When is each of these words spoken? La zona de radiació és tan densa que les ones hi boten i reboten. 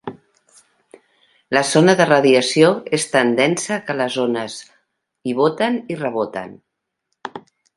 La 1.57 1.61
zona 1.71 1.95
de 1.99 2.07
radiació 2.11 2.71
és 2.99 3.05
tan 3.13 3.35
densa 3.41 3.79
que 3.91 3.97
les 4.01 4.17
ones 4.27 4.57
hi 5.33 5.37
boten 5.43 5.79
i 5.95 5.99
reboten. 6.01 6.61